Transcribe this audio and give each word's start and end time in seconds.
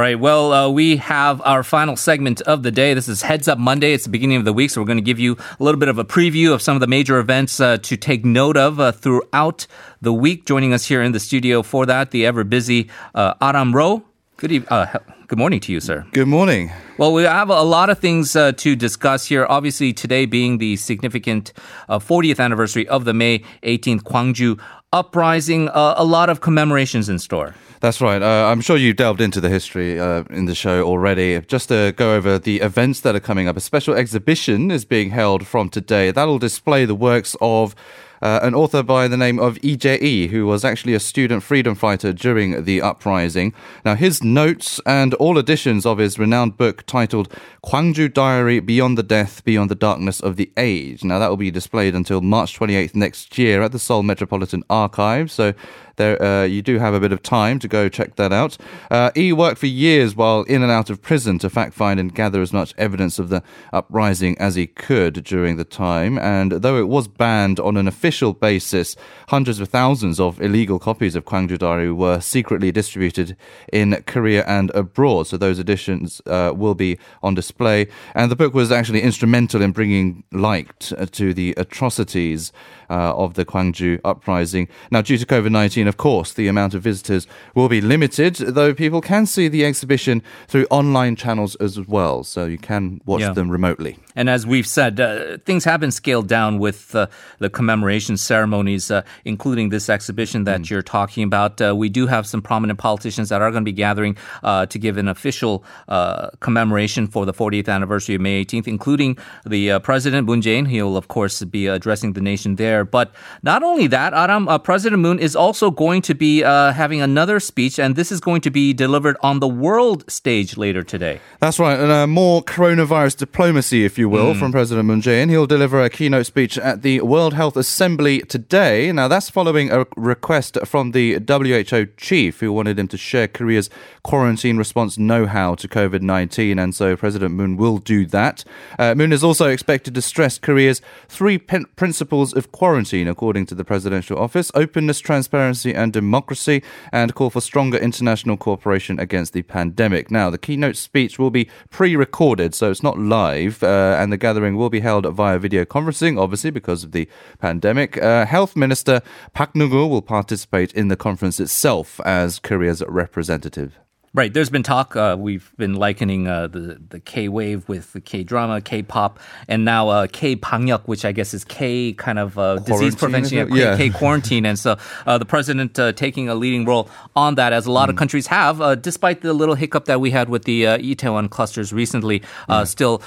right. 0.00 0.18
Well, 0.18 0.52
uh, 0.54 0.70
we 0.70 0.96
have 0.96 1.42
our 1.42 1.62
final 1.62 1.96
segment 1.96 2.40
of 2.40 2.62
the 2.62 2.70
day. 2.70 2.94
This 2.94 3.08
is 3.08 3.20
Heads 3.20 3.46
Up 3.46 3.58
Monday. 3.58 3.92
It's 3.92 4.04
the 4.04 4.10
beginning 4.10 4.38
of 4.38 4.46
the 4.46 4.52
week, 4.54 4.70
so 4.70 4.80
we're 4.80 4.86
going 4.86 4.96
to 4.96 5.02
give 5.02 5.18
you 5.18 5.36
a 5.60 5.62
little 5.62 5.78
bit 5.78 5.90
of 5.90 5.98
a 5.98 6.04
preview 6.04 6.54
of 6.54 6.62
some 6.62 6.74
of 6.74 6.80
the 6.80 6.86
major 6.86 7.18
events 7.18 7.60
uh, 7.60 7.76
to 7.76 7.98
take 7.98 8.24
note 8.24 8.56
of 8.56 8.80
uh, 8.80 8.92
throughout 8.92 9.66
the 10.00 10.10
week. 10.10 10.46
Joining 10.46 10.72
us 10.72 10.86
here 10.86 11.02
in 11.02 11.12
the 11.12 11.20
studio 11.20 11.62
for 11.62 11.84
that, 11.84 12.10
the 12.10 12.24
ever 12.24 12.42
busy 12.42 12.88
uh, 13.14 13.34
Aram 13.42 13.76
Ro. 13.76 14.02
Good 14.42 14.50
evening. 14.50 14.70
Uh, 14.70 14.98
good 15.28 15.38
morning 15.38 15.60
to 15.60 15.72
you, 15.72 15.78
sir. 15.78 16.04
Good 16.10 16.26
morning. 16.26 16.72
Well, 16.98 17.12
we 17.12 17.22
have 17.22 17.48
a 17.48 17.62
lot 17.62 17.90
of 17.90 18.00
things 18.00 18.34
uh, 18.34 18.50
to 18.50 18.74
discuss 18.74 19.26
here. 19.26 19.46
Obviously, 19.48 19.92
today 19.92 20.26
being 20.26 20.58
the 20.58 20.74
significant 20.74 21.52
uh, 21.88 22.00
40th 22.00 22.40
anniversary 22.40 22.88
of 22.88 23.04
the 23.04 23.14
May 23.14 23.44
18th 23.62 24.02
Gwangju 24.02 24.60
uprising, 24.92 25.68
uh, 25.68 25.94
a 25.96 26.04
lot 26.04 26.28
of 26.28 26.40
commemorations 26.40 27.08
in 27.08 27.20
store. 27.20 27.54
That's 27.78 28.00
right. 28.00 28.20
Uh, 28.20 28.50
I'm 28.50 28.60
sure 28.60 28.76
you 28.76 28.92
delved 28.92 29.20
into 29.20 29.40
the 29.40 29.48
history 29.48 30.00
uh, 30.00 30.24
in 30.28 30.46
the 30.46 30.56
show 30.56 30.82
already. 30.82 31.40
Just 31.42 31.68
to 31.68 31.94
go 31.96 32.16
over 32.16 32.36
the 32.36 32.62
events 32.62 32.98
that 33.02 33.14
are 33.14 33.20
coming 33.20 33.46
up, 33.46 33.56
a 33.56 33.60
special 33.60 33.94
exhibition 33.94 34.72
is 34.72 34.84
being 34.84 35.10
held 35.10 35.46
from 35.46 35.68
today. 35.68 36.10
That'll 36.10 36.40
display 36.40 36.84
the 36.84 36.96
works 36.96 37.36
of 37.40 37.76
uh, 38.22 38.40
an 38.42 38.54
author 38.54 38.82
by 38.82 39.08
the 39.08 39.16
name 39.16 39.38
of 39.38 39.58
Jae-i, 39.58 40.28
who 40.28 40.46
was 40.46 40.64
actually 40.64 40.94
a 40.94 41.00
student 41.00 41.42
freedom 41.42 41.74
fighter 41.74 42.12
during 42.12 42.64
the 42.64 42.80
uprising. 42.80 43.52
Now, 43.84 43.96
his 43.96 44.22
notes 44.22 44.80
and 44.86 45.12
all 45.14 45.38
editions 45.38 45.84
of 45.84 45.98
his 45.98 46.18
renowned 46.18 46.56
book 46.56 46.86
titled 46.86 47.28
Gwangju 47.64 48.14
Diary 48.14 48.60
Beyond 48.60 48.96
the 48.96 49.02
Death, 49.02 49.44
Beyond 49.44 49.70
the 49.70 49.74
Darkness 49.74 50.20
of 50.20 50.36
the 50.36 50.52
Age. 50.56 51.02
Now, 51.02 51.18
that 51.18 51.28
will 51.28 51.36
be 51.36 51.50
displayed 51.50 51.94
until 51.94 52.20
March 52.20 52.58
28th 52.58 52.94
next 52.94 53.36
year 53.36 53.60
at 53.62 53.72
the 53.72 53.78
Seoul 53.78 54.02
Metropolitan 54.04 54.62
Archive. 54.70 55.30
So 55.30 55.54
there, 55.96 56.22
uh, 56.22 56.44
you 56.44 56.62
do 56.62 56.78
have 56.78 56.94
a 56.94 57.00
bit 57.00 57.12
of 57.12 57.22
time 57.22 57.58
to 57.60 57.68
go 57.68 57.88
check 57.88 58.16
that 58.16 58.32
out. 58.32 58.56
Uh, 58.90 59.10
he 59.14 59.32
worked 59.32 59.58
for 59.58 59.66
years 59.66 60.16
while 60.16 60.42
in 60.42 60.62
and 60.62 60.72
out 60.72 60.90
of 60.90 61.02
prison 61.02 61.38
to 61.40 61.50
fact 61.50 61.74
find 61.74 61.98
and 62.00 62.14
gather 62.14 62.40
as 62.40 62.52
much 62.52 62.74
evidence 62.78 63.18
of 63.18 63.28
the 63.28 63.42
uprising 63.72 64.36
as 64.38 64.54
he 64.54 64.66
could 64.66 65.24
during 65.24 65.56
the 65.56 65.64
time. 65.64 66.18
And 66.18 66.52
though 66.52 66.78
it 66.78 66.88
was 66.88 67.08
banned 67.08 67.60
on 67.60 67.76
an 67.76 67.88
official 67.88 68.32
basis, 68.32 68.96
hundreds 69.28 69.60
of 69.60 69.68
thousands 69.68 70.18
of 70.20 70.40
illegal 70.40 70.78
copies 70.78 71.14
of 71.14 71.24
Kwangju 71.24 71.58
Diary 71.58 71.92
were 71.92 72.20
secretly 72.20 72.72
distributed 72.72 73.36
in 73.72 74.02
Korea 74.06 74.44
and 74.46 74.70
abroad. 74.70 75.26
So 75.26 75.36
those 75.36 75.58
editions 75.58 76.20
uh, 76.26 76.52
will 76.54 76.74
be 76.74 76.98
on 77.22 77.34
display. 77.34 77.88
And 78.14 78.30
the 78.30 78.36
book 78.36 78.54
was 78.54 78.72
actually 78.72 79.02
instrumental 79.02 79.62
in 79.62 79.72
bringing 79.72 80.24
light 80.32 80.92
to 81.12 81.34
the 81.34 81.54
atrocities 81.56 82.52
uh, 82.90 83.14
of 83.16 83.34
the 83.34 83.44
Kwangju 83.44 84.00
uprising. 84.04 84.68
Now, 84.90 85.00
due 85.02 85.16
to 85.16 85.26
COVID 85.26 85.50
19, 85.50 85.88
of 85.92 85.98
course, 85.98 86.32
the 86.32 86.48
amount 86.48 86.72
of 86.72 86.82
visitors 86.82 87.26
will 87.54 87.68
be 87.68 87.82
limited, 87.82 88.36
though 88.36 88.72
people 88.72 89.02
can 89.02 89.26
see 89.26 89.46
the 89.46 89.62
exhibition 89.62 90.22
through 90.48 90.66
online 90.70 91.16
channels 91.16 91.54
as 91.56 91.78
well, 91.86 92.24
so 92.24 92.46
you 92.46 92.56
can 92.56 93.02
watch 93.04 93.20
yeah. 93.20 93.34
them 93.34 93.50
remotely. 93.50 93.98
And 94.14 94.28
as 94.28 94.46
we've 94.46 94.66
said, 94.66 95.00
uh, 95.00 95.38
things 95.38 95.64
have 95.64 95.80
been 95.80 95.90
scaled 95.90 96.28
down 96.28 96.58
with 96.58 96.94
uh, 96.94 97.06
the 97.38 97.50
commemoration 97.50 98.16
ceremonies, 98.16 98.90
uh, 98.90 99.02
including 99.24 99.70
this 99.70 99.88
exhibition 99.88 100.44
that 100.44 100.62
mm. 100.62 100.70
you're 100.70 100.82
talking 100.82 101.24
about. 101.24 101.60
Uh, 101.60 101.74
we 101.74 101.88
do 101.88 102.06
have 102.06 102.26
some 102.26 102.42
prominent 102.42 102.78
politicians 102.78 103.28
that 103.30 103.40
are 103.42 103.50
going 103.50 103.62
to 103.62 103.68
be 103.68 103.72
gathering 103.72 104.16
uh, 104.42 104.66
to 104.66 104.78
give 104.78 104.96
an 104.96 105.08
official 105.08 105.64
uh, 105.88 106.30
commemoration 106.40 107.06
for 107.06 107.26
the 107.26 107.32
40th 107.32 107.68
anniversary 107.68 108.14
of 108.14 108.20
May 108.20 108.44
18th, 108.44 108.66
including 108.66 109.16
the 109.46 109.78
President 109.80 110.26
Moon 110.26 110.40
Jae-in. 110.40 110.66
He'll, 110.66 110.96
of 110.96 111.08
course, 111.08 111.42
be 111.44 111.66
addressing 111.66 112.12
the 112.12 112.20
nation 112.20 112.56
there. 112.56 112.84
But 112.84 113.12
not 113.42 113.62
only 113.62 113.86
that, 113.88 114.12
Aram, 114.12 114.48
President 114.62 115.00
Moon 115.00 115.18
is 115.18 115.34
also 115.34 115.70
going 115.70 116.02
to 116.02 116.14
be 116.14 116.40
having 116.40 117.00
another 117.00 117.40
speech, 117.40 117.78
and 117.78 117.96
this 117.96 118.12
is 118.12 118.20
going 118.20 118.40
to 118.42 118.50
be 118.50 118.72
delivered 118.72 119.16
on 119.22 119.40
the 119.40 119.48
world 119.48 120.10
stage 120.10 120.56
later 120.56 120.82
today. 120.82 121.20
That's 121.40 121.58
right. 121.58 121.78
And 121.78 122.12
more 122.12 122.42
coronavirus 122.42 123.16
diplomacy, 123.16 123.84
if 123.84 123.98
you 123.98 124.01
you 124.02 124.08
will, 124.08 124.34
mm. 124.34 124.38
from 124.38 124.50
President 124.50 124.84
Moon 124.86 125.00
Jae-in. 125.00 125.28
He'll 125.28 125.46
deliver 125.46 125.80
a 125.80 125.88
keynote 125.88 126.26
speech 126.26 126.58
at 126.58 126.82
the 126.82 127.00
World 127.02 127.34
Health 127.34 127.56
Assembly 127.56 128.18
today. 128.22 128.90
Now, 128.90 129.06
that's 129.06 129.30
following 129.30 129.70
a 129.70 129.86
request 129.96 130.58
from 130.64 130.90
the 130.90 131.20
WHO 131.28 131.86
chief 131.96 132.40
who 132.40 132.52
wanted 132.52 132.80
him 132.80 132.88
to 132.88 132.96
share 132.96 133.28
Korea's 133.28 133.70
quarantine 134.02 134.56
response 134.56 134.98
know-how 134.98 135.54
to 135.54 135.68
COVID-19, 135.68 136.60
and 136.60 136.74
so 136.74 136.96
President 136.96 137.32
Moon 137.32 137.56
will 137.56 137.78
do 137.78 138.04
that. 138.06 138.42
Uh, 138.76 138.96
Moon 138.96 139.12
is 139.12 139.22
also 139.22 139.48
expected 139.48 139.94
to 139.94 140.02
stress 140.02 140.36
Korea's 140.36 140.82
three 141.06 141.38
pen- 141.38 141.66
principles 141.76 142.34
of 142.34 142.50
quarantine, 142.50 143.06
according 143.06 143.46
to 143.46 143.54
the 143.54 143.64
presidential 143.64 144.18
office: 144.18 144.50
openness, 144.56 144.98
transparency, 144.98 145.72
and 145.72 145.92
democracy, 145.92 146.60
and 146.90 147.14
call 147.14 147.30
for 147.30 147.40
stronger 147.40 147.78
international 147.78 148.36
cooperation 148.36 148.98
against 148.98 149.32
the 149.32 149.42
pandemic. 149.42 150.10
Now, 150.10 150.28
the 150.28 150.38
keynote 150.38 150.76
speech 150.76 151.20
will 151.20 151.30
be 151.30 151.48
pre-recorded, 151.70 152.52
so 152.52 152.68
it's 152.68 152.82
not 152.82 152.98
live. 152.98 153.62
Uh, 153.62 153.91
and 153.98 154.12
the 154.12 154.16
gathering 154.16 154.56
will 154.56 154.70
be 154.70 154.80
held 154.80 155.06
via 155.14 155.38
video 155.38 155.64
conferencing, 155.64 156.18
obviously 156.18 156.50
because 156.50 156.84
of 156.84 156.92
the 156.92 157.08
pandemic. 157.38 157.96
Uh, 157.96 158.26
Health 158.26 158.56
Minister 158.56 159.00
Park 159.32 159.54
Neung-hoo 159.54 159.86
will 159.86 160.02
participate 160.02 160.72
in 160.72 160.88
the 160.88 160.96
conference 160.96 161.40
itself 161.40 162.00
as 162.04 162.38
Korea's 162.38 162.82
representative. 162.86 163.78
Right. 164.14 164.34
There's 164.34 164.50
been 164.50 164.62
talk. 164.62 164.94
Uh, 164.94 165.16
we've 165.18 165.50
been 165.56 165.72
likening 165.72 166.28
uh, 166.28 166.46
the 166.46 166.78
the 166.90 167.00
K 167.00 167.30
wave 167.30 167.66
with 167.66 167.94
the 167.94 168.00
K 168.00 168.22
drama, 168.22 168.60
K 168.60 168.82
pop, 168.82 169.18
and 169.48 169.64
now 169.64 169.88
uh, 169.88 170.06
K 170.06 170.36
방역, 170.36 170.86
which 170.86 171.06
I 171.06 171.12
guess 171.12 171.32
is 171.32 171.46
K 171.46 171.94
kind 171.94 172.18
of 172.18 172.38
uh, 172.38 172.56
disease 172.56 172.94
prevention, 172.94 173.48
yeah, 173.54 173.74
K, 173.74 173.88
quarantine. 173.88 174.44
And 174.44 174.58
so 174.58 174.76
uh, 175.06 175.16
the 175.16 175.24
president 175.24 175.78
uh, 175.78 175.92
taking 175.92 176.28
a 176.28 176.34
leading 176.34 176.66
role 176.66 176.90
on 177.16 177.36
that, 177.36 177.54
as 177.54 177.64
a 177.64 177.72
lot 177.72 177.88
mm. 177.88 177.92
of 177.92 177.96
countries 177.96 178.26
have, 178.26 178.82
despite 178.82 179.22
the 179.22 179.32
little 179.32 179.54
hiccup 179.54 179.86
that 179.86 179.98
we 179.98 180.10
had 180.10 180.28
with 180.28 180.44
the 180.44 180.66
uh, 180.66 180.76
Itaewon 180.76 181.30
clusters 181.30 181.72
recently. 181.72 182.20
Mm. 182.50 182.66
Still, 182.66 183.02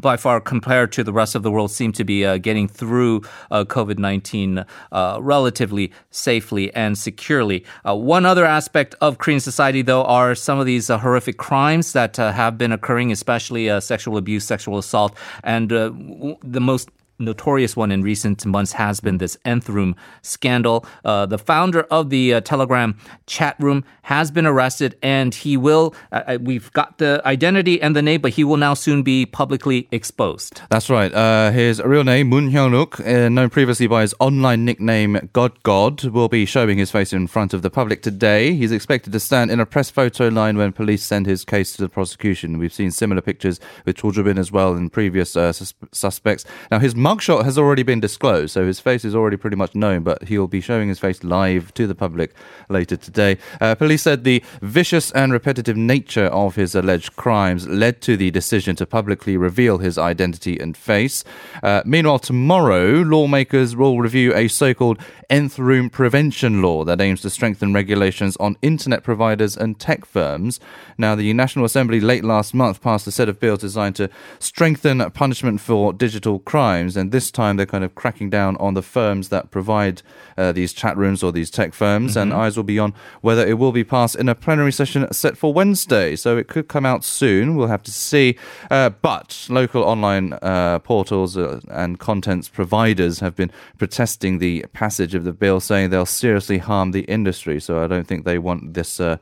by 0.00 0.16
far 0.16 0.40
compared 0.40 0.90
to 0.92 1.04
the 1.04 1.12
rest 1.12 1.36
of 1.36 1.44
the 1.44 1.52
world, 1.52 1.70
seem 1.70 1.92
to 1.92 2.02
be 2.02 2.22
getting 2.40 2.66
through 2.66 3.20
COVID 3.52 4.00
nineteen 4.00 4.64
relatively 4.90 5.92
safely 6.10 6.74
and 6.74 6.98
securely. 6.98 7.64
one 7.84 8.26
other 8.26 8.44
aspect 8.44 8.96
of 9.00 9.18
Korean 9.18 9.38
society, 9.38 9.82
though, 9.82 10.02
are 10.02 10.34
some 10.40 10.58
of 10.58 10.66
these 10.66 10.90
uh, 10.90 10.98
horrific 10.98 11.36
crimes 11.36 11.92
that 11.92 12.18
uh, 12.18 12.32
have 12.32 12.58
been 12.58 12.72
occurring, 12.72 13.12
especially 13.12 13.70
uh, 13.70 13.80
sexual 13.80 14.16
abuse, 14.16 14.44
sexual 14.44 14.78
assault, 14.78 15.16
and 15.42 15.70
the 15.70 16.60
most 16.60 16.88
notorious 17.20 17.76
one 17.76 17.92
in 17.92 18.02
recent 18.02 18.44
months 18.46 18.72
has 18.72 19.00
been 19.00 19.18
this 19.18 19.36
nth 19.44 19.68
room 19.68 19.94
scandal. 20.22 20.84
Uh, 21.04 21.26
the 21.26 21.38
founder 21.38 21.82
of 21.90 22.10
the 22.10 22.34
uh, 22.34 22.40
Telegram 22.40 22.96
chat 23.26 23.56
room 23.58 23.84
has 24.02 24.30
been 24.30 24.46
arrested, 24.46 24.96
and 25.02 25.34
he 25.34 25.56
will. 25.56 25.94
Uh, 26.10 26.22
uh 26.26 26.38
we've 26.40 26.72
got 26.72 26.98
the 26.98 27.22
identity 27.24 27.80
and 27.80 27.94
the 27.94 28.02
name, 28.02 28.20
but 28.20 28.32
he 28.32 28.44
will 28.44 28.56
now 28.56 28.74
soon 28.74 29.02
be 29.02 29.26
publicly 29.26 29.88
exposed. 29.92 30.62
That's 30.70 30.90
right. 30.90 31.12
Uh, 31.12 31.50
his 31.50 31.80
real 31.82 32.04
name, 32.04 32.28
Moon 32.28 32.50
Hyung-wook, 32.50 33.00
uh, 33.06 33.28
known 33.28 33.50
previously 33.50 33.86
by 33.86 34.02
his 34.02 34.14
online 34.18 34.64
nickname 34.64 35.28
God 35.32 35.62
God, 35.62 36.04
will 36.04 36.28
be 36.28 36.46
showing 36.46 36.78
his 36.78 36.90
face 36.90 37.12
in 37.12 37.26
front 37.26 37.54
of 37.54 37.62
the 37.62 37.70
public 37.70 38.02
today. 38.02 38.54
He's 38.54 38.72
expected 38.72 39.12
to 39.12 39.20
stand 39.20 39.50
in 39.50 39.60
a 39.60 39.66
press 39.66 39.90
photo 39.90 40.28
line 40.28 40.56
when 40.56 40.72
police 40.72 41.04
send 41.04 41.26
his 41.26 41.44
case 41.44 41.74
to 41.76 41.82
the 41.82 41.88
prosecution. 41.88 42.58
We've 42.58 42.72
seen 42.72 42.90
similar 42.90 43.20
pictures 43.20 43.60
with 43.84 43.96
Cho 43.96 44.10
Bin 44.22 44.38
as 44.38 44.50
well 44.50 44.74
in 44.74 44.90
previous 44.90 45.32
sus- 45.32 45.74
suspects. 45.92 46.44
Now, 46.70 46.78
his 46.78 46.94
mugshot 47.10 47.44
has 47.44 47.58
already 47.58 47.82
been 47.82 47.98
disclosed, 47.98 48.52
so 48.52 48.64
his 48.64 48.78
face 48.78 49.04
is 49.04 49.16
already 49.16 49.36
pretty 49.36 49.56
much 49.56 49.74
known, 49.74 50.04
but 50.04 50.28
he'll 50.28 50.46
be 50.46 50.60
showing 50.60 50.88
his 50.88 51.00
face 51.00 51.24
live 51.24 51.74
to 51.74 51.88
the 51.88 51.94
public 51.94 52.32
later 52.68 52.96
today. 52.96 53.36
Uh, 53.60 53.74
police 53.74 54.02
said 54.02 54.22
the 54.22 54.40
vicious 54.62 55.10
and 55.10 55.32
repetitive 55.32 55.76
nature 55.76 56.26
of 56.26 56.54
his 56.54 56.76
alleged 56.76 57.16
crimes 57.16 57.66
led 57.66 58.00
to 58.00 58.16
the 58.16 58.30
decision 58.30 58.76
to 58.76 58.86
publicly 58.86 59.36
reveal 59.36 59.78
his 59.78 59.98
identity 59.98 60.56
and 60.60 60.76
face. 60.76 61.24
Uh, 61.64 61.82
meanwhile, 61.84 62.20
tomorrow, 62.20 63.02
lawmakers 63.02 63.74
will 63.74 63.98
review 63.98 64.32
a 64.36 64.46
so 64.46 64.72
called 64.72 65.00
nth 65.28 65.58
room 65.58 65.90
prevention 65.90 66.62
law 66.62 66.84
that 66.84 67.00
aims 67.00 67.22
to 67.22 67.30
strengthen 67.30 67.72
regulations 67.72 68.36
on 68.38 68.56
internet 68.62 69.02
providers 69.02 69.56
and 69.56 69.80
tech 69.80 70.04
firms. 70.04 70.60
Now, 70.96 71.16
the 71.16 71.32
National 71.32 71.64
Assembly 71.64 72.00
late 72.00 72.24
last 72.24 72.54
month 72.54 72.80
passed 72.80 73.06
a 73.06 73.12
set 73.12 73.28
of 73.28 73.40
bills 73.40 73.60
designed 73.60 73.96
to 73.96 74.10
strengthen 74.38 75.08
punishment 75.10 75.60
for 75.60 75.92
digital 75.92 76.38
crimes 76.38 76.96
and 77.00 77.10
this 77.10 77.30
time 77.30 77.56
they're 77.56 77.66
kind 77.66 77.82
of 77.82 77.94
cracking 77.94 78.30
down 78.30 78.56
on 78.58 78.74
the 78.74 78.82
firms 78.82 79.30
that 79.30 79.50
provide 79.50 80.02
uh, 80.36 80.52
these 80.52 80.72
chat 80.72 80.96
rooms 80.96 81.22
or 81.22 81.32
these 81.32 81.50
tech 81.50 81.74
firms, 81.74 82.12
mm-hmm. 82.12 82.20
and 82.20 82.32
eyes 82.32 82.56
will 82.56 82.64
be 82.64 82.78
on 82.78 82.94
whether 83.22 83.46
it 83.46 83.58
will 83.58 83.72
be 83.72 83.82
passed 83.82 84.14
in 84.14 84.28
a 84.28 84.34
plenary 84.34 84.70
session 84.70 85.10
set 85.12 85.36
for 85.36 85.52
Wednesday. 85.52 86.14
So 86.14 86.36
it 86.36 86.46
could 86.46 86.68
come 86.68 86.86
out 86.86 87.02
soon. 87.04 87.56
We'll 87.56 87.68
have 87.68 87.82
to 87.84 87.92
see. 87.92 88.36
Uh, 88.70 88.90
but 88.90 89.46
local 89.48 89.82
online 89.82 90.34
uh, 90.42 90.78
portals 90.80 91.36
uh, 91.36 91.60
and 91.70 91.98
contents 91.98 92.48
providers 92.48 93.20
have 93.20 93.34
been 93.34 93.50
protesting 93.78 94.38
the 94.38 94.66
passage 94.72 95.14
of 95.14 95.24
the 95.24 95.32
bill, 95.32 95.60
saying 95.60 95.90
they'll 95.90 96.06
seriously 96.06 96.58
harm 96.58 96.92
the 96.92 97.02
industry. 97.02 97.60
So 97.60 97.82
I 97.82 97.86
don't 97.86 98.06
think 98.06 98.24
they 98.24 98.38
want 98.38 98.74
this 98.74 99.00
uh, 99.00 99.16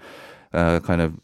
uh, 0.53 0.81
kind 0.81 1.01
of 1.01 1.15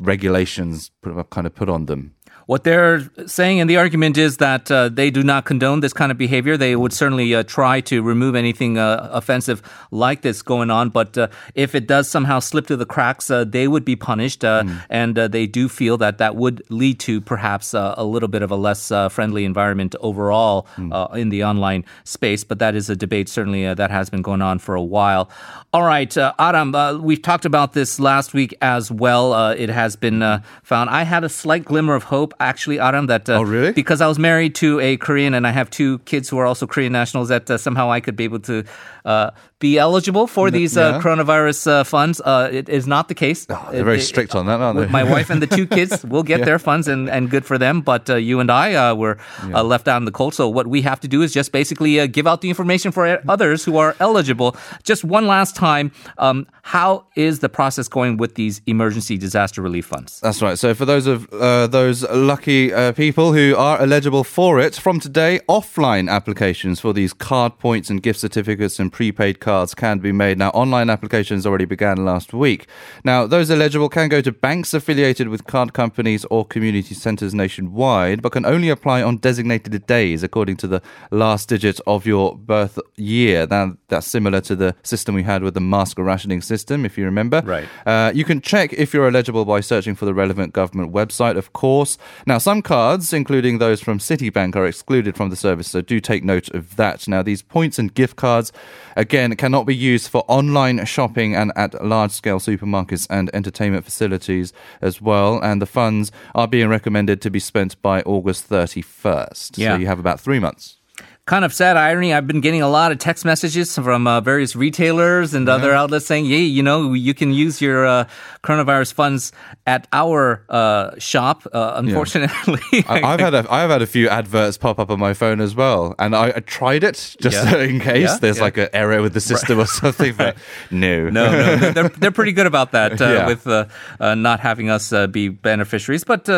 regulations 0.00 0.90
kind 1.30 1.46
of 1.46 1.54
put 1.54 1.68
on 1.68 1.86
them. 1.86 2.14
What 2.46 2.64
they're 2.64 3.10
saying 3.26 3.58
in 3.58 3.68
the 3.68 3.78
argument 3.78 4.18
is 4.18 4.36
that 4.36 4.70
uh, 4.70 4.90
they 4.90 5.10
do 5.10 5.22
not 5.22 5.46
condone 5.46 5.80
this 5.80 5.94
kind 5.94 6.12
of 6.12 6.18
behavior. 6.18 6.56
They 6.56 6.76
would 6.76 6.92
certainly 6.92 7.34
uh, 7.34 7.42
try 7.44 7.80
to 7.82 8.02
remove 8.02 8.34
anything 8.34 8.76
uh, 8.76 9.08
offensive 9.12 9.62
like 9.90 10.20
this 10.20 10.42
going 10.42 10.70
on. 10.70 10.90
But 10.90 11.16
uh, 11.16 11.28
if 11.54 11.74
it 11.74 11.86
does 11.86 12.06
somehow 12.06 12.40
slip 12.40 12.66
through 12.66 12.76
the 12.76 12.86
cracks, 12.86 13.30
uh, 13.30 13.44
they 13.44 13.66
would 13.66 13.84
be 13.84 13.96
punished. 13.96 14.42
Mm. 14.42 14.82
And 14.90 15.18
uh, 15.18 15.28
they 15.28 15.46
do 15.46 15.68
feel 15.68 15.96
that 15.98 16.18
that 16.18 16.36
would 16.36 16.62
lead 16.68 17.00
to 17.00 17.20
perhaps 17.20 17.72
a 17.72 18.04
little 18.04 18.28
bit 18.28 18.42
of 18.42 18.50
a 18.50 18.56
less 18.56 18.88
friendly 19.10 19.44
environment 19.44 19.94
overall 20.00 20.66
mm. 20.76 21.16
in 21.16 21.30
the 21.30 21.44
online 21.44 21.84
space. 22.04 22.44
But 22.44 22.58
that 22.58 22.74
is 22.74 22.90
a 22.90 22.96
debate 22.96 23.28
certainly 23.28 23.72
that 23.72 23.90
has 23.90 24.10
been 24.10 24.22
going 24.22 24.42
on 24.42 24.58
for 24.58 24.74
a 24.74 24.82
while. 24.82 25.30
All 25.72 25.82
right, 25.82 26.14
Aram, 26.16 27.02
we've 27.02 27.22
talked 27.22 27.46
about 27.46 27.72
this 27.72 27.98
last 27.98 28.34
week 28.34 28.54
as 28.60 28.90
well. 28.90 29.50
it 29.52 29.70
has 29.70 29.96
been 29.96 30.42
found. 30.62 30.90
I 30.90 31.04
had 31.04 31.24
a 31.24 31.28
slight 31.28 31.64
glimmer 31.64 31.94
of 31.94 32.04
hope 32.04 32.33
actually, 32.40 32.78
Aram, 32.78 33.06
that 33.06 33.28
uh, 33.28 33.34
oh 33.34 33.42
really? 33.42 33.72
Because 33.72 34.00
I 34.00 34.06
was 34.06 34.18
married 34.18 34.54
to 34.56 34.80
a 34.80 34.96
Korean 34.96 35.34
and 35.34 35.46
I 35.46 35.50
have 35.50 35.70
two 35.70 35.98
kids 36.00 36.28
who 36.28 36.38
are 36.38 36.46
also 36.46 36.66
Korean 36.66 36.92
nationals, 36.92 37.28
that 37.28 37.50
uh, 37.50 37.58
somehow 37.58 37.90
I 37.90 38.00
could 38.00 38.16
be 38.16 38.24
able 38.24 38.40
to 38.40 38.64
uh, 39.04 39.30
be 39.60 39.78
eligible 39.78 40.26
for 40.26 40.50
these 40.50 40.76
uh, 40.76 41.00
coronavirus 41.00 41.66
uh, 41.66 41.84
funds. 41.84 42.20
Uh, 42.20 42.48
it 42.52 42.68
is 42.68 42.86
not 42.86 43.08
the 43.08 43.14
case. 43.14 43.46
Oh, 43.48 43.68
they're 43.70 43.84
very 43.84 43.98
it, 43.98 44.02
strict 44.02 44.34
on 44.34 44.46
that, 44.46 44.60
aren't 44.60 44.78
they? 44.78 44.86
My 44.86 45.04
wife 45.04 45.30
and 45.30 45.40
the 45.40 45.46
two 45.46 45.66
kids 45.78 46.04
will 46.04 46.22
get 46.22 46.40
yeah. 46.40 46.44
their 46.44 46.58
funds, 46.58 46.88
and, 46.88 47.08
and 47.08 47.30
good 47.30 47.44
for 47.44 47.56
them. 47.58 47.80
But 47.80 48.08
you 48.08 48.40
and 48.40 48.50
I 48.50 48.92
were 48.92 49.16
yeah. 49.48 49.60
left 49.60 49.88
out 49.88 49.98
in 49.98 50.04
the 50.04 50.12
cold. 50.12 50.34
So 50.34 50.48
what 50.48 50.66
we 50.66 50.82
have 50.82 51.00
to 51.00 51.08
do 51.08 51.22
is 51.22 51.32
just 51.32 51.52
basically 51.52 52.06
give 52.08 52.26
out 52.26 52.40
the 52.40 52.48
information 52.48 52.92
for 52.92 53.20
others 53.28 53.64
who 53.64 53.76
are 53.76 53.94
eligible. 54.00 54.56
Just 54.82 55.04
one 55.04 55.26
last 55.26 55.56
time, 55.56 55.92
um, 56.18 56.46
how 56.62 57.06
is 57.16 57.38
the 57.38 57.48
process 57.48 57.88
going 57.88 58.16
with 58.16 58.34
these 58.34 58.60
emergency 58.66 59.16
disaster 59.16 59.62
relief 59.62 59.86
funds? 59.86 60.20
That's 60.20 60.42
right. 60.42 60.58
So 60.58 60.74
for 60.74 60.84
those 60.84 61.06
of 61.06 61.30
those 61.30 62.02
lucky 62.10 62.70
people 62.92 63.32
who 63.32 63.54
are 63.56 63.80
eligible 63.80 64.24
for 64.24 64.58
it, 64.58 64.74
from 64.74 65.00
today, 65.00 65.40
offline 65.48 66.10
applications 66.10 66.80
for 66.80 66.92
these 66.92 67.12
card 67.12 67.58
points 67.58 67.88
and 67.88 68.02
gift 68.02 68.20
certificates 68.20 68.78
and 68.78 68.92
prepaid 68.92 69.40
cards 69.44 69.74
can 69.74 69.98
be 69.98 70.10
made. 70.10 70.38
Now, 70.38 70.48
online 70.50 70.88
applications 70.88 71.46
already 71.46 71.66
began 71.66 72.04
last 72.04 72.32
week. 72.32 72.66
Now, 73.04 73.26
those 73.26 73.50
eligible 73.50 73.90
can 73.90 74.08
go 74.08 74.22
to 74.22 74.32
banks 74.32 74.72
affiliated 74.72 75.28
with 75.28 75.46
card 75.46 75.74
companies 75.74 76.24
or 76.30 76.46
community 76.46 76.94
centres 76.94 77.34
nationwide, 77.34 78.22
but 78.22 78.32
can 78.32 78.46
only 78.46 78.70
apply 78.70 79.02
on 79.02 79.18
designated 79.18 79.86
days 79.86 80.22
according 80.22 80.56
to 80.56 80.66
the 80.66 80.80
last 81.10 81.50
digit 81.50 81.78
of 81.86 82.06
your 82.06 82.36
birth 82.36 82.78
year. 82.96 83.46
Now, 83.48 83.76
that's 83.88 84.06
similar 84.06 84.40
to 84.40 84.56
the 84.56 84.74
system 84.82 85.14
we 85.14 85.22
had 85.22 85.42
with 85.42 85.52
the 85.52 85.60
mask 85.60 85.98
rationing 85.98 86.40
system, 86.40 86.86
if 86.86 86.96
you 86.96 87.04
remember. 87.04 87.42
Right. 87.44 87.68
Uh, 87.84 88.12
you 88.14 88.24
can 88.24 88.40
check 88.40 88.72
if 88.72 88.94
you're 88.94 89.06
eligible 89.06 89.44
by 89.44 89.60
searching 89.60 89.94
for 89.94 90.06
the 90.06 90.14
relevant 90.14 90.54
government 90.54 90.92
website, 90.92 91.36
of 91.36 91.52
course. 91.52 91.98
Now, 92.26 92.38
some 92.38 92.62
cards, 92.62 93.12
including 93.12 93.58
those 93.58 93.82
from 93.82 93.98
Citibank, 93.98 94.56
are 94.56 94.66
excluded 94.66 95.16
from 95.16 95.28
the 95.28 95.36
service, 95.36 95.68
so 95.70 95.82
do 95.82 96.00
take 96.00 96.24
note 96.24 96.48
of 96.54 96.76
that. 96.76 97.06
Now, 97.06 97.22
these 97.22 97.42
points 97.42 97.78
and 97.78 97.92
gift 97.92 98.16
cards 98.16 98.52
Again, 98.96 99.32
cannot 99.36 99.66
be 99.66 99.74
used 99.74 100.08
for 100.08 100.24
online 100.28 100.84
shopping 100.84 101.34
and 101.34 101.52
at 101.56 101.84
large 101.84 102.10
scale 102.10 102.38
supermarkets 102.38 103.06
and 103.10 103.30
entertainment 103.34 103.84
facilities 103.84 104.52
as 104.80 105.00
well. 105.00 105.40
And 105.42 105.60
the 105.60 105.66
funds 105.66 106.12
are 106.34 106.48
being 106.48 106.68
recommended 106.68 107.20
to 107.22 107.30
be 107.30 107.40
spent 107.40 107.80
by 107.82 108.02
August 108.02 108.48
31st. 108.48 109.58
Yeah. 109.58 109.74
So 109.74 109.80
you 109.80 109.86
have 109.86 109.98
about 109.98 110.20
three 110.20 110.38
months 110.38 110.78
kind 111.26 111.44
of 111.44 111.54
sad 111.54 111.76
irony. 111.76 112.12
I've 112.12 112.26
been 112.26 112.40
getting 112.40 112.60
a 112.60 112.68
lot 112.68 112.92
of 112.92 112.98
text 112.98 113.24
messages 113.24 113.74
from 113.74 114.06
uh, 114.06 114.20
various 114.20 114.54
retailers 114.54 115.32
and 115.32 115.46
yeah. 115.46 115.54
other 115.54 115.72
outlets 115.72 116.06
saying, 116.06 116.26
"Yeah, 116.26 116.36
you 116.38 116.62
know, 116.62 116.92
you 116.92 117.14
can 117.14 117.32
use 117.32 117.60
your 117.60 117.86
uh, 117.86 118.04
coronavirus 118.42 118.92
funds 118.92 119.32
at 119.66 119.88
our 119.92 120.44
uh, 120.48 120.98
shop." 120.98 121.46
Uh, 121.52 121.72
unfortunately, 121.76 122.60
yeah. 122.72 122.82
I, 122.88 123.10
have 123.12 123.20
had 123.20 123.34
a 123.34 123.46
I've 123.52 123.70
had 123.70 123.82
a 123.82 123.86
few 123.86 124.08
adverts 124.08 124.58
pop 124.58 124.78
up 124.78 124.90
on 124.90 124.98
my 124.98 125.14
phone 125.14 125.40
as 125.40 125.54
well, 125.54 125.94
and 125.98 126.14
I, 126.14 126.28
I 126.36 126.40
tried 126.40 126.84
it 126.84 127.16
just 127.20 127.44
yeah. 127.44 127.56
in 127.68 127.80
case 127.80 128.18
there's 128.18 128.40
like 128.40 128.58
an 128.58 128.68
error 128.72 129.00
with 129.00 129.14
the 129.14 129.20
system 129.20 129.58
right. 129.58 129.64
or 129.64 129.66
something. 129.66 130.14
But 130.14 130.36
no, 130.70 131.08
no, 131.08 131.30
no, 131.30 131.56
no, 131.56 131.70
they're 131.72 131.88
they're 131.88 132.12
pretty 132.12 132.32
good 132.32 132.46
about 132.46 132.72
that 132.72 133.00
uh, 133.00 133.24
with 133.26 133.46
uh, 133.46 133.66
not 134.14 134.40
having 134.40 134.68
us 134.68 134.92
be 135.10 135.28
beneficiaries. 135.28 136.04
But 136.04 136.28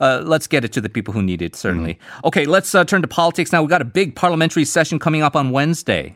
let's 0.00 0.46
get 0.46 0.64
it 0.64 0.72
to 0.72 0.80
the 0.80 0.88
people 0.88 1.12
who 1.12 1.22
need 1.22 1.42
it. 1.42 1.56
Certainly. 1.56 1.94
Mm. 1.94 2.24
Okay, 2.26 2.44
let's 2.44 2.70
turn 2.70 3.02
to 3.02 3.08
politics 3.08 3.52
now. 3.52 3.60
We've 3.60 3.70
got 3.70 3.82
a 3.82 3.84
big 3.84 4.14
parliament 4.14 4.35
parliamentary 4.36 4.66
session 4.66 4.98
coming 4.98 5.22
up 5.22 5.34
on 5.34 5.50
Wednesday. 5.50 6.14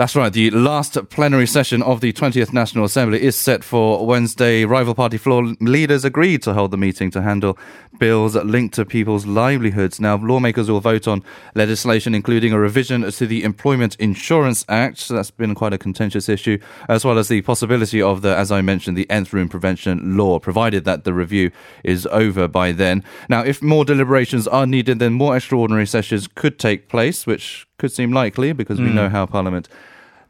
That's 0.00 0.16
right. 0.16 0.32
The 0.32 0.50
last 0.50 0.96
plenary 1.10 1.46
session 1.46 1.82
of 1.82 2.00
the 2.00 2.10
20th 2.10 2.54
National 2.54 2.86
Assembly 2.86 3.22
is 3.22 3.36
set 3.36 3.62
for 3.62 4.06
Wednesday. 4.06 4.64
Rival 4.64 4.94
party 4.94 5.18
floor 5.18 5.44
leaders 5.60 6.06
agreed 6.06 6.40
to 6.44 6.54
hold 6.54 6.70
the 6.70 6.78
meeting 6.78 7.10
to 7.10 7.20
handle 7.20 7.58
bills 7.98 8.34
linked 8.34 8.74
to 8.76 8.86
people's 8.86 9.26
livelihoods. 9.26 10.00
Now, 10.00 10.16
lawmakers 10.16 10.70
will 10.70 10.80
vote 10.80 11.06
on 11.06 11.22
legislation 11.54 12.14
including 12.14 12.54
a 12.54 12.58
revision 12.58 13.10
to 13.10 13.26
the 13.26 13.44
Employment 13.44 13.94
Insurance 13.96 14.64
Act. 14.70 14.96
So 14.96 15.12
that's 15.12 15.30
been 15.30 15.54
quite 15.54 15.74
a 15.74 15.78
contentious 15.78 16.30
issue, 16.30 16.58
as 16.88 17.04
well 17.04 17.18
as 17.18 17.28
the 17.28 17.42
possibility 17.42 18.00
of 18.00 18.22
the, 18.22 18.34
as 18.34 18.50
I 18.50 18.62
mentioned, 18.62 18.96
the 18.96 19.10
nth 19.10 19.34
room 19.34 19.50
prevention 19.50 20.16
law, 20.16 20.38
provided 20.38 20.86
that 20.86 21.04
the 21.04 21.12
review 21.12 21.50
is 21.84 22.06
over 22.06 22.48
by 22.48 22.72
then. 22.72 23.04
Now, 23.28 23.44
if 23.44 23.60
more 23.60 23.84
deliberations 23.84 24.48
are 24.48 24.66
needed, 24.66 24.98
then 24.98 25.12
more 25.12 25.36
extraordinary 25.36 25.86
sessions 25.86 26.26
could 26.26 26.58
take 26.58 26.88
place, 26.88 27.26
which 27.26 27.66
could 27.76 27.92
seem 27.92 28.12
likely 28.12 28.54
because 28.54 28.78
mm. 28.78 28.86
we 28.86 28.92
know 28.94 29.10
how 29.10 29.26
Parliament 29.26 29.68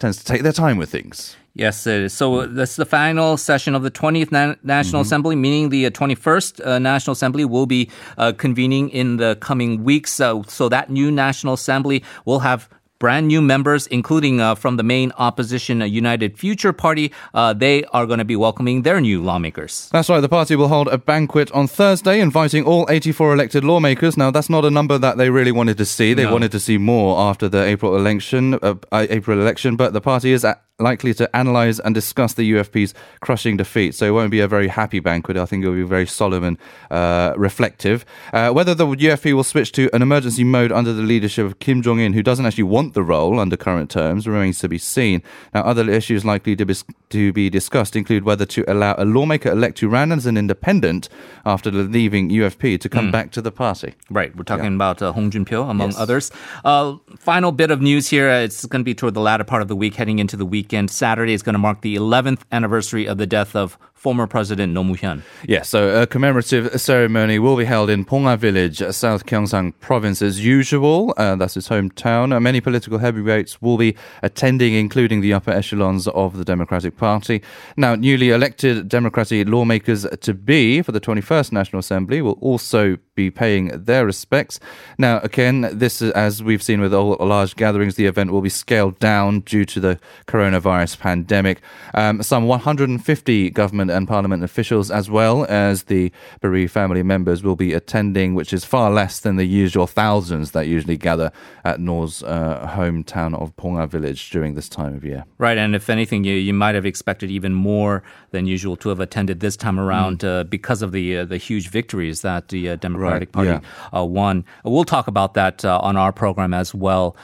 tends 0.00 0.18
to 0.18 0.24
take 0.24 0.42
their 0.42 0.52
time 0.52 0.76
with 0.76 0.90
things. 0.90 1.36
Yes, 1.54 1.86
it 1.86 2.02
is. 2.02 2.12
So 2.12 2.40
uh, 2.40 2.46
that's 2.48 2.76
the 2.76 2.86
final 2.86 3.36
session 3.36 3.74
of 3.74 3.82
the 3.82 3.90
20th 3.90 4.32
Na- 4.32 4.54
National 4.62 5.02
mm-hmm. 5.02 5.06
Assembly, 5.06 5.36
meaning 5.36 5.68
the 5.68 5.90
21st 5.90 6.60
uh, 6.60 6.70
uh, 6.70 6.78
National 6.78 7.12
Assembly 7.12 7.44
will 7.44 7.66
be 7.66 7.90
uh, 8.18 8.32
convening 8.32 8.88
in 8.90 9.16
the 9.18 9.36
coming 9.40 9.84
weeks. 9.84 10.12
so 10.12 10.68
that 10.68 10.90
new 10.90 11.10
National 11.10 11.54
Assembly 11.54 12.02
will 12.24 12.40
have 12.40 12.68
brand 13.00 13.26
new 13.26 13.42
members, 13.42 13.88
including 13.88 14.40
uh, 14.40 14.54
from 14.54 14.76
the 14.76 14.84
main 14.84 15.10
opposition 15.18 15.82
uh, 15.82 15.86
United 15.86 16.38
Future 16.38 16.72
Party. 16.72 17.10
Uh, 17.34 17.52
they 17.52 17.82
are 17.86 18.06
going 18.06 18.18
to 18.20 18.24
be 18.24 18.36
welcoming 18.36 18.82
their 18.82 19.00
new 19.00 19.20
lawmakers. 19.20 19.88
That's 19.90 20.08
right. 20.08 20.20
The 20.20 20.28
party 20.28 20.54
will 20.54 20.68
hold 20.68 20.86
a 20.88 20.98
banquet 20.98 21.50
on 21.50 21.66
Thursday, 21.66 22.20
inviting 22.20 22.64
all 22.64 22.86
84 22.88 23.32
elected 23.32 23.64
lawmakers. 23.64 24.16
Now, 24.16 24.30
that's 24.30 24.50
not 24.50 24.64
a 24.64 24.70
number 24.70 24.98
that 24.98 25.16
they 25.16 25.30
really 25.30 25.50
wanted 25.50 25.78
to 25.78 25.84
see. 25.84 26.14
They 26.14 26.24
no. 26.24 26.32
wanted 26.32 26.52
to 26.52 26.60
see 26.60 26.78
more 26.78 27.18
after 27.18 27.48
the 27.48 27.64
April 27.64 27.96
election. 27.96 28.54
Uh, 28.62 28.74
April 28.92 29.40
election, 29.40 29.76
but 29.76 29.92
the 29.94 30.00
party 30.00 30.32
is 30.32 30.44
at 30.44 30.62
likely 30.80 31.14
to 31.14 31.28
analyse 31.34 31.78
and 31.80 31.94
discuss 31.94 32.34
the 32.34 32.52
UFP's 32.52 32.94
crushing 33.20 33.56
defeat. 33.56 33.94
So 33.94 34.06
it 34.06 34.10
won't 34.10 34.30
be 34.30 34.40
a 34.40 34.48
very 34.48 34.68
happy 34.68 35.00
banquet. 35.00 35.36
I 35.36 35.44
think 35.44 35.64
it 35.64 35.68
will 35.68 35.76
be 35.76 35.82
very 35.82 36.06
solemn 36.06 36.44
and 36.44 36.58
uh, 36.90 37.34
reflective. 37.36 38.04
Uh, 38.32 38.50
whether 38.50 38.74
the 38.74 38.86
UFP 38.86 39.32
will 39.32 39.44
switch 39.44 39.72
to 39.72 39.90
an 39.94 40.02
emergency 40.02 40.44
mode 40.44 40.72
under 40.72 40.92
the 40.92 41.02
leadership 41.02 41.46
of 41.46 41.58
Kim 41.58 41.82
Chong-in, 41.82 42.12
who 42.12 42.22
doesn't 42.22 42.46
actually 42.46 42.64
want 42.64 42.94
the 42.94 43.02
role 43.02 43.38
under 43.38 43.56
current 43.56 43.90
terms, 43.90 44.26
remains 44.26 44.58
to 44.60 44.68
be 44.68 44.78
seen. 44.78 45.22
Now, 45.54 45.62
other 45.62 45.88
issues 45.90 46.24
likely 46.24 46.56
to 46.56 46.64
be, 46.64 46.74
to 47.10 47.32
be 47.32 47.50
discussed 47.50 47.96
include 47.96 48.24
whether 48.24 48.46
to 48.46 48.64
allow 48.68 48.94
a 48.98 49.04
lawmaker 49.04 49.50
elect 49.50 49.78
to 49.78 49.88
run 49.88 50.12
as 50.12 50.26
an 50.26 50.36
independent 50.36 51.08
after 51.44 51.70
leaving 51.70 52.30
UFP 52.30 52.80
to 52.80 52.88
come 52.88 53.08
mm. 53.08 53.12
back 53.12 53.30
to 53.32 53.42
the 53.42 53.52
party. 53.52 53.94
Right. 54.10 54.34
We're 54.34 54.44
talking 54.44 54.64
yeah. 54.64 54.74
about 54.74 55.02
uh, 55.02 55.12
Hong 55.12 55.30
Joon-pyo, 55.30 55.68
among 55.68 55.90
yes. 55.90 55.98
others. 55.98 56.30
Uh, 56.64 56.96
final 57.16 57.52
bit 57.52 57.70
of 57.70 57.80
news 57.80 58.08
here. 58.08 58.28
It's 58.28 58.64
going 58.66 58.80
to 58.80 58.84
be 58.84 58.94
toward 58.94 59.14
the 59.14 59.20
latter 59.20 59.44
part 59.44 59.62
of 59.62 59.68
the 59.68 59.76
week, 59.76 59.94
heading 59.94 60.18
into 60.18 60.36
the 60.36 60.46
week 60.46 60.69
weekend. 60.70 60.88
Saturday 60.88 61.32
is 61.32 61.42
going 61.42 61.54
to 61.54 61.58
mark 61.58 61.80
the 61.80 61.96
11th 61.96 62.42
anniversary 62.52 63.04
of 63.04 63.18
the 63.18 63.26
death 63.26 63.56
of 63.56 63.76
former 64.00 64.26
President 64.26 64.74
Roh 64.74 64.82
Moo-hyun. 64.82 65.20
Yeah, 65.46 65.60
so 65.60 66.00
a 66.00 66.06
commemorative 66.06 66.80
ceremony 66.80 67.38
will 67.38 67.58
be 67.58 67.66
held 67.66 67.90
in 67.90 68.06
Bongha 68.06 68.38
Village, 68.38 68.78
South 68.94 69.26
Gyeongsang 69.26 69.74
Province 69.80 70.22
as 70.22 70.42
usual. 70.42 71.12
Uh, 71.18 71.36
that's 71.36 71.52
his 71.52 71.68
hometown. 71.68 72.34
Uh, 72.34 72.40
many 72.40 72.62
political 72.62 72.96
heavyweights 72.96 73.60
will 73.60 73.76
be 73.76 73.94
attending, 74.22 74.72
including 74.72 75.20
the 75.20 75.34
upper 75.34 75.50
echelons 75.50 76.08
of 76.08 76.38
the 76.38 76.46
Democratic 76.46 76.96
Party. 76.96 77.42
Now, 77.76 77.94
newly 77.94 78.30
elected 78.30 78.88
Democratic 78.88 79.46
lawmakers 79.46 80.06
to 80.22 80.32
be 80.32 80.80
for 80.80 80.92
the 80.92 81.00
21st 81.00 81.52
National 81.52 81.80
Assembly 81.80 82.22
will 82.22 82.38
also 82.40 82.96
be 83.14 83.30
paying 83.30 83.68
their 83.84 84.06
respects. 84.06 84.58
Now, 84.96 85.18
again, 85.18 85.68
this 85.72 86.00
is, 86.00 86.10
as 86.12 86.42
we've 86.42 86.62
seen 86.62 86.80
with 86.80 86.94
all 86.94 87.18
large 87.20 87.54
gatherings, 87.54 87.96
the 87.96 88.06
event 88.06 88.30
will 88.30 88.40
be 88.40 88.48
scaled 88.48 88.98
down 88.98 89.40
due 89.40 89.66
to 89.66 89.78
the 89.78 90.00
coronavirus 90.26 90.98
pandemic. 91.00 91.60
Um, 91.92 92.22
some 92.22 92.46
150 92.46 93.50
government 93.50 93.89
and 93.90 94.08
Parliament 94.08 94.42
officials, 94.42 94.90
as 94.90 95.10
well 95.10 95.44
as 95.48 95.84
the 95.84 96.12
bereaved 96.40 96.72
family 96.72 97.02
members, 97.02 97.42
will 97.42 97.56
be 97.56 97.72
attending, 97.72 98.34
which 98.34 98.52
is 98.52 98.64
far 98.64 98.90
less 98.90 99.20
than 99.20 99.36
the 99.36 99.44
usual 99.44 99.86
thousands 99.86 100.52
that 100.52 100.66
usually 100.66 100.96
gather 100.96 101.32
at 101.64 101.78
Roh's 101.80 102.22
uh, 102.22 102.70
hometown 102.74 103.34
of 103.40 103.54
Bongha 103.56 103.88
village 103.88 104.30
during 104.30 104.54
this 104.54 104.68
time 104.68 104.94
of 104.94 105.04
year. 105.04 105.24
Right, 105.38 105.58
and 105.58 105.74
if 105.74 105.90
anything, 105.90 106.24
you, 106.24 106.34
you 106.34 106.52
might 106.54 106.74
have 106.74 106.86
expected 106.86 107.30
even 107.30 107.52
more 107.54 108.02
than 108.30 108.46
usual 108.46 108.76
to 108.76 108.88
have 108.88 109.00
attended 109.00 109.40
this 109.40 109.56
time 109.56 109.78
around 109.78 110.20
mm. 110.20 110.28
uh, 110.28 110.44
because 110.44 110.82
of 110.82 110.92
the 110.92 111.18
uh, 111.18 111.24
the 111.24 111.36
huge 111.36 111.68
victories 111.68 112.22
that 112.22 112.48
the 112.48 112.70
uh, 112.70 112.76
Democratic 112.76 113.28
right, 113.28 113.32
Party 113.32 113.66
yeah. 113.66 113.98
Uh, 113.98 114.04
won. 114.04 114.44
We'll 114.64 114.84
talk 114.84 115.08
about 115.08 115.34
that 115.34 115.64
uh, 115.64 115.78
on 115.82 115.96
our 115.96 116.12
program 116.12 116.54
as 116.54 116.74
well 116.74 117.16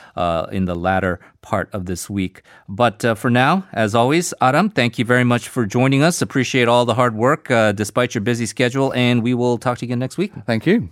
in 0.53 0.65
the 0.65 0.75
latter 0.75 1.21
part 1.47 1.73
of 1.73 1.87
this 1.87 2.11
week. 2.11 2.43
But 2.69 3.05
uh, 3.05 3.15
for 3.15 3.31
now, 3.31 3.67
as 3.73 3.95
always, 3.95 4.35
Aram, 4.43 4.69
thank 4.69 4.99
you 4.99 5.05
very 5.05 5.23
much 5.23 5.49
for 5.49 5.65
joining 5.65 6.03
us. 6.03 6.21
Appreciate 6.21 6.56
all 6.65 6.85
the 6.85 6.95
hard 6.95 7.15
work 7.15 7.51
uh, 7.51 7.73
despite 7.73 8.15
your 8.15 8.23
busy 8.23 8.47
schedule, 8.47 8.93
and 8.95 9.23
we 9.23 9.35
will 9.35 9.59
talk 9.59 9.79
to 9.79 9.85
you 9.85 9.89
again 9.89 9.99
next 9.99 10.17
week. 10.17 10.33
Thank 10.47 10.67
you. 10.67 10.89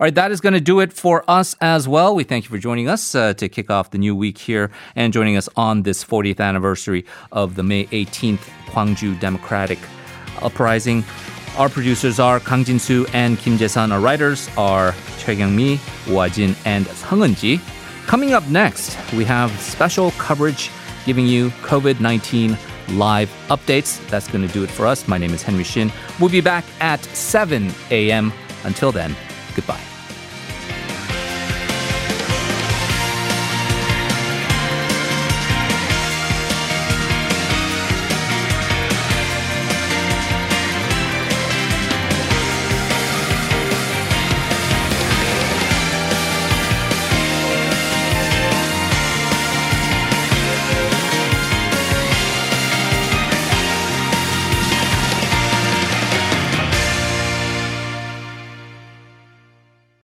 All 0.00 0.04
right, 0.06 0.14
that 0.16 0.32
is 0.32 0.40
going 0.40 0.54
to 0.54 0.60
do 0.60 0.80
it 0.80 0.92
for 0.92 1.24
us 1.28 1.54
as 1.60 1.86
well. 1.86 2.16
We 2.16 2.24
thank 2.24 2.44
you 2.44 2.50
for 2.50 2.58
joining 2.58 2.88
us 2.88 3.14
uh, 3.14 3.34
to 3.34 3.48
kick 3.48 3.70
off 3.70 3.90
the 3.92 3.98
new 3.98 4.16
week 4.16 4.38
here 4.38 4.72
and 4.96 5.12
joining 5.12 5.36
us 5.36 5.48
on 5.54 5.82
this 5.82 6.02
40th 6.02 6.40
anniversary 6.40 7.04
of 7.30 7.54
the 7.54 7.62
May 7.62 7.86
18th 7.86 8.40
Gwangju 8.66 9.20
Democratic 9.20 9.78
Uprising. 10.42 11.04
Our 11.56 11.68
producers 11.68 12.18
are 12.18 12.40
Kang 12.40 12.64
Jin-soo 12.64 13.06
and 13.12 13.38
Kim 13.38 13.56
Jae-san. 13.56 13.92
Our 13.92 14.00
writers 14.00 14.50
are 14.56 14.92
Choi 15.18 15.36
Kyung-mi, 15.36 15.78
Jin, 16.32 16.56
and 16.64 16.86
Sung 16.88 17.20
Eun-ji. 17.20 17.60
Coming 18.06 18.32
up 18.32 18.44
next, 18.48 18.98
we 19.12 19.24
have 19.24 19.52
special 19.60 20.10
coverage 20.12 20.72
giving 21.06 21.26
you 21.26 21.50
COVID-19 21.62 22.58
live 22.90 23.30
updates. 23.48 24.06
That's 24.08 24.28
going 24.28 24.46
to 24.46 24.52
do 24.52 24.64
it 24.64 24.70
for 24.70 24.86
us. 24.86 25.06
My 25.08 25.18
name 25.18 25.32
is 25.32 25.42
Henry 25.42 25.64
Shin. 25.64 25.92
We'll 26.20 26.30
be 26.30 26.40
back 26.40 26.64
at 26.80 27.02
7 27.04 27.70
a.m. 27.90 28.32
Until 28.64 28.92
then, 28.92 29.14
goodbye. 29.54 29.93